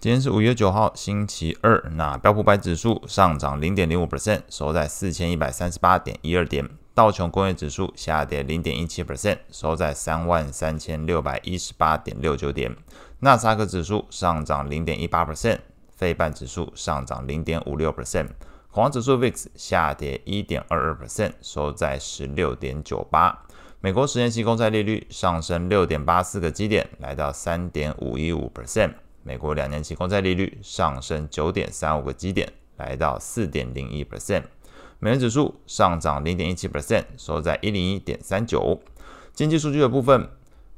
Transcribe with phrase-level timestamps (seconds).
[0.00, 1.82] 今天是五月九号，星期二。
[1.96, 6.70] 那标普百指数上涨零点零五 percent，收在四千一百三十八点一二点。
[6.94, 12.76] 道琼工业指数下跌零点一七 percent，收在三万三千六百一十八点六九点。
[13.18, 15.58] 纳斯达克指数上涨零点一八 percent，
[15.96, 18.28] 费半指数上涨零点五六 percent。
[18.70, 23.36] 恐慌指数 VIX 下跌一点二二 percent，收在十六点九八。
[23.80, 28.92] 美国十年期公债利率上升六点八四个基点，来到三点五一五 percent。
[29.22, 34.44] 美国两年期公债利率上升九点三五个基点，来到四点零一 percent。
[35.00, 38.80] 美元指数上涨零点一七 percent，收在一零一点三九。
[39.32, 40.28] 经济数据的部分，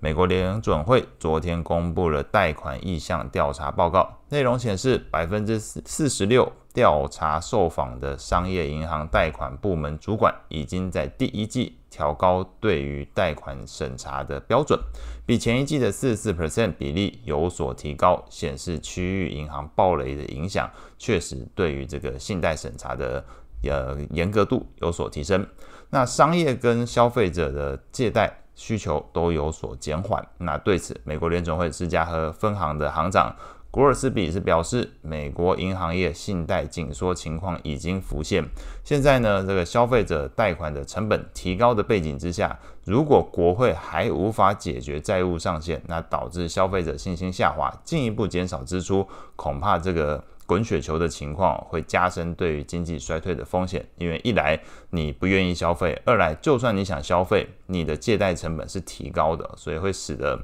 [0.00, 11.78] 美国联准会昨天公布了贷款意向调查报告，内容显示百分之四十六调查受访的商业银行贷款部门主管已经在第一季。
[11.88, 14.78] 调高对于贷款审查的标准，
[15.24, 23.24] 比前一季的四十四 percent 比例有所提高，显示区域银行暴雷的影响确实对于这个信贷审查的
[23.62, 25.46] 呃严格度有所提升。
[25.88, 30.22] 那商业跟消费者的借贷需求都有所减缓。
[30.36, 33.34] 那对此，美国联总会芝加哥分行的行长。
[33.76, 38.42] 古尔斯比是表示，美国银行业信贷紧缩情况已经浮现。
[38.82, 53.86] 现在呢，这个消费者贷款的成本提高的背景之下，如果国会还无法解决债务上限，那导致消费者信心下滑，进一步减少支出，恐怕这个滚雪球的情况会加深对于经济衰退的风险。
[53.98, 60.42] 因为一来你不愿意消费，二来就算你想消费，你的借贷成本是提高的，所以会使得。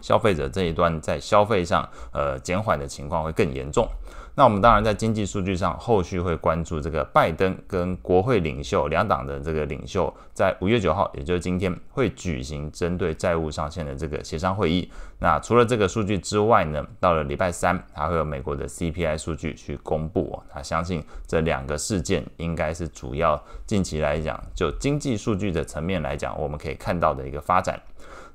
[0.00, 3.88] 消费者这一端在消费上，呃，减缓的情况会更严重。
[4.38, 14.92] 那我们当然在经济数据上，后续会关注这个拜登跟国会领袖两党的这个领袖，在五月九号，也就是今天会举行针对债务上限的这个协商会议。
[15.20, 20.38] 那除了这个数据之外呢，到了礼拜三还会有美国的 CPI 数据去公布。
[20.54, 27.80] 那相信这两个事件应该是主要近期来讲，就经济数据的层面来讲，我们可以看到的一个发展。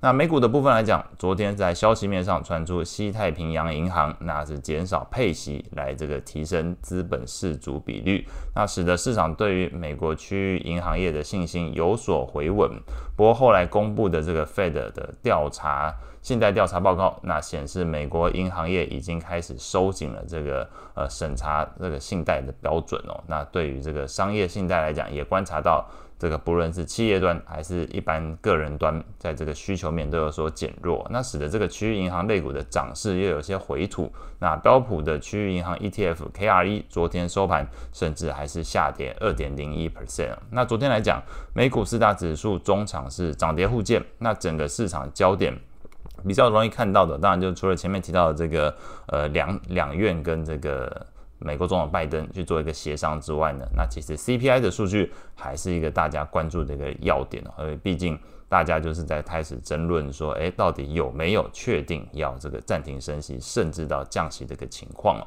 [0.04, 12.68] 那美股的部分来讲，昨天在消息面上传出西太平洋银行那是减少配息来这个提升资本市足比率，那使得市场对于美国区域银行业的信心有所回稳。
[13.16, 23.24] 不过后来公布的这个 Fed 的调查信贷调查报告，那显示美国银行业已经开始收紧了这个呃审查这个信贷的标准哦。
[23.28, 25.88] 那对于这个商业信贷来讲，也观察到。
[26.22, 34.08] 这个不论是企业端还是一般个人端，在这个需求面都有所减弱，那使得这个区域银行类股的涨势又有些回吐。
[34.38, 40.36] 那标普的区域银行 ETF KRE 昨天收盘甚至还是下跌二点零一 percent。
[40.52, 41.20] 那昨天来讲，
[41.56, 44.06] 美股四大指数中场是涨跌互见。
[44.20, 45.58] 那整个市场焦点
[46.28, 48.76] 比较容易看到的，当然就除了前面提到的这个
[49.08, 51.08] 呃两两院跟这个。
[51.42, 65.20] 美国总统拜登去做一个协商之外呢，那其实 CPI 的数据还是一个大家关注的一个要点，因为毕竟大家就是在开始争论说，诶，到底有没有确定要这个暂停升息，甚至到降息这个情况。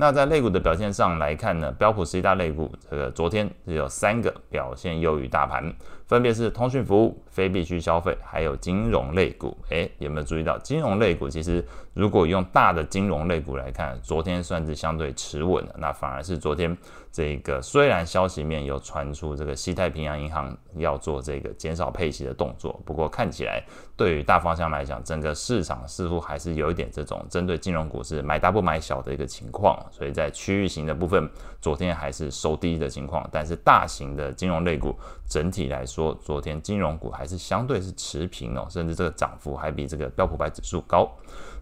[0.00, 5.70] 那在类股的表现上来看呢，标普十大类股，这个昨天是有三个表现优于大盘，
[6.06, 9.54] 分别是通讯服务、非必需消费，还有金融类股。
[9.68, 11.28] 诶，有没有注意到金融类股？
[11.28, 11.62] 其实
[11.92, 15.74] 如果用大的金融类股来看，昨天算是相对持稳的。
[15.76, 16.74] 那反而是昨天
[17.12, 23.62] 这个虽然消息面有传出这个西太平洋银行要做这个减少配息的动作，不过看起来
[23.98, 29.78] 对于大方向来讲，整个市场似乎还是有一点这种针对金融股是买大不买小的一个情况。
[29.90, 31.28] 所以在区域型的部分，
[31.60, 34.94] 昨天还是收低的情况，但是大型的金融类股
[35.28, 41.10] 整体来说，昨天金融股还是相对是持平哦，甚至这个涨幅还比这个标普百指数高。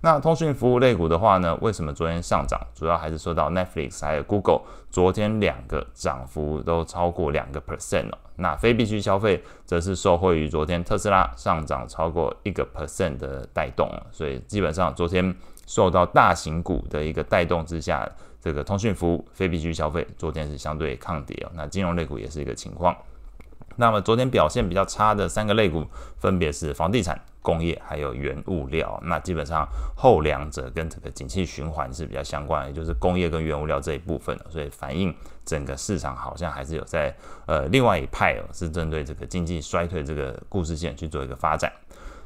[0.00, 2.60] 那通讯服务类股的话呢，为什么昨天上涨？
[2.74, 8.18] 主要还是受到 Netflix 还有 Google 昨天两个涨幅都超过两个 percent 哦。
[8.36, 15.34] 那非必需消费则是受惠于昨天特斯拉上涨超过一个 percent 的带动，所以基本上昨天。
[15.68, 18.10] 受到大型股的一个带动之下，
[18.40, 21.52] 这个通讯服务、非必需消费昨天是相对抗跌哦。
[21.54, 22.96] 那金融类股也是一个情况。
[23.76, 25.84] 那么昨天表现比较差的三个类股，
[26.16, 28.98] 分别是房地产、工业还有原物料。
[29.04, 34.36] 那基本上后两者跟这个景气循环是比较相关的，也就是工业跟原物料这一部分。
[34.48, 35.14] 所以反映
[35.44, 37.14] 整个市场好像还是有在
[37.46, 41.70] 呃另外一派哦，是针对这个经济衰退这个故事线去做一个发展。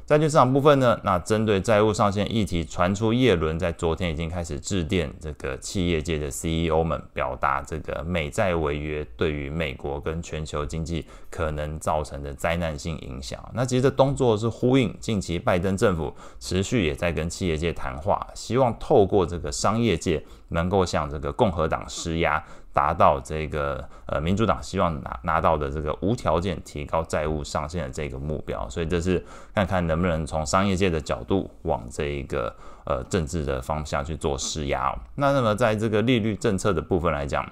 [0.05, 13.39] 债券市场部分呢，那针对债务上限议题传出，叶伦在昨天已经开始致电这个企业界的 CEO 们，表达这个美债违约对于美国跟全球经济可能造成的灾难性影响。
[13.53, 22.43] 那其实这动作是呼应近期拜登政府持续也在跟企业界谈话，希望透过这个商业界能够向这个共和党施压。
[22.73, 29.23] 达到这个呃民主党希望拿拿到的这个无条件提高债务上限的这个目标，所以这是
[29.53, 32.53] 看看能不能从商业界的角度往这一个
[32.85, 34.93] 呃政治的方向去做施压。
[35.15, 37.47] 那那么在这个利率政策的部分来讲，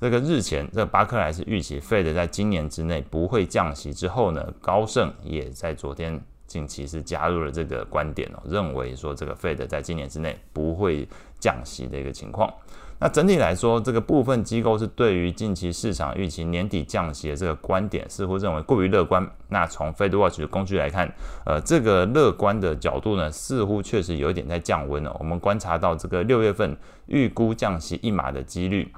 [0.00, 12.52] 这个日前这个巴克莱是预期 Fed 在今年之内不会降息之后呢，高盛也在昨天近期是加入了这个观点哦，认为说这个 Fed 在今年之内不会降息的一个情况。
[13.00, 19.28] 那整体来说，这个部分机构是对于近期市场预期年底降息的这个观点，似乎认为过于乐观。
[19.48, 21.12] 那从 FedWatch 的工具来看，
[21.44, 25.14] 呃，这个乐观的角度呢，似乎确实有一点在降温了。
[25.18, 26.76] 我们观察到这个六月份
[27.06, 28.90] 预估降息一码的几率。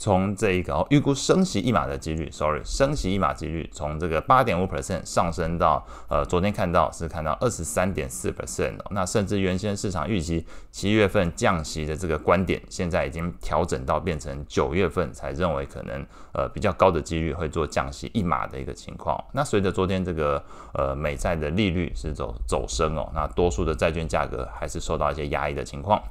[0.00, 16.02] 从这一个，预估升息一码的几率，sorry，升息一码几率从这个八点五 percent 上升到呃，昨天看到是看到二十三点四 percent，那甚至原先市场预期七月份降息的这个观点，现在已经调整到变成九月份才认为可能
[16.32, 19.22] 呃比较高的几率会做降息一码的一个情况。
[19.32, 20.42] 那随着昨天这个
[20.72, 26.02] 呃美债的利率是走走升哦，那多数的债券价格还是受到一些压抑的情况。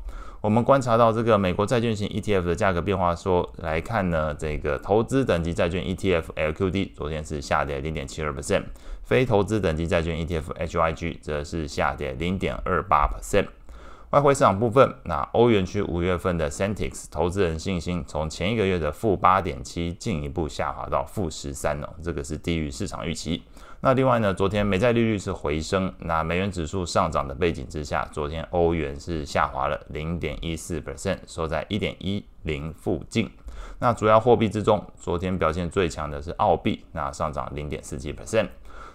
[0.42, 8.64] 我们观察到这个美国债券型 ETF 的价格变化说来看呢，这个投资等级债券 ETF LQD 昨天是下跌零点七二 percent，
[9.04, 13.48] 非投资等级债券 ETF HYG 则是下跌零点二八 percent。
[14.12, 23.44] 外汇市场部分，那欧元区五月份的 Centix 投资人信心从前一个月的负八点七进一步下滑到负十三哦，这个是低于市场预期。
[23.82, 33.30] 那另外呢，昨天美债利率是回升，那美元指数上涨的背景之下，昨天欧元是下滑了零点一四 percent，收在一点一零附近。
[33.78, 38.48] 那主要货币之中，昨天表现最强的是澳币，那上涨零点四七 percent。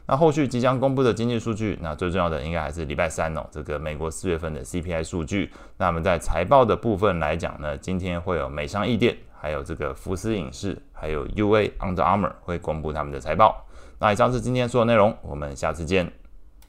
[0.07, 5.51] 那后续即将公布的经济数据，那最重要的应该还是礼拜三哦，这个美国四月份的 CPI 数据。
[5.79, 13.67] 那我们在财报的部分来讲呢，今天会有美商易电，还有这个福斯影视，还有 UA Under Armour 会公布他们的财报。
[13.99, 16.13] 那以上是今天所有内容，我们下次见。